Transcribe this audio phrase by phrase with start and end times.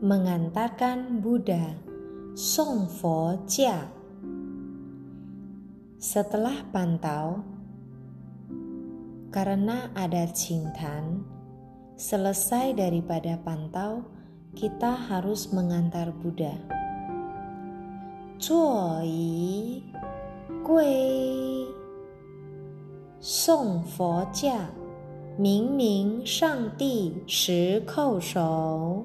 [0.00, 1.72] mengantarkan Buddha,
[2.36, 3.88] Song Fo Jia.
[5.96, 7.40] Setelah pantau,
[9.32, 11.24] karena ada Cintan,
[11.96, 14.04] selesai daripada pantau,
[14.52, 16.56] kita harus mengantar Buddha.
[19.00, 19.80] Yi
[20.60, 21.00] Gui
[23.16, 24.86] Song Fo Jia
[25.38, 29.04] 明明上帝十叩首，